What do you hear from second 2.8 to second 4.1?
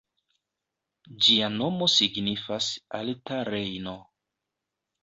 “alta Rejno”.